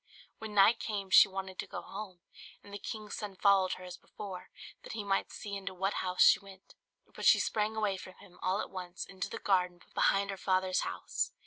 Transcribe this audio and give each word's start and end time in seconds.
When 0.39 0.55
night 0.55 0.79
came 0.79 1.11
she 1.11 1.27
wanted 1.27 1.59
to 1.59 1.67
go 1.67 1.83
home; 1.83 2.21
and 2.63 2.73
the 2.73 2.79
king's 2.79 3.15
son 3.15 3.35
followed 3.35 3.73
her 3.73 3.83
as 3.83 3.97
before, 3.97 4.49
that 4.81 4.93
he 4.93 5.03
might 5.03 5.31
see 5.31 5.55
into 5.55 5.75
what 5.75 5.93
house 6.01 6.23
she 6.23 6.39
went; 6.39 6.73
but 7.13 7.23
she 7.23 7.39
sprang 7.39 7.75
away 7.75 7.97
from 7.97 8.13
him, 8.15 8.39
all 8.41 8.61
at 8.61 8.71
once, 8.71 9.05
into 9.05 9.29
the 9.29 9.37
garden 9.37 9.81
behind 9.93 10.31
her 10.31 10.37
father's 10.37 10.79
house. 10.79 11.33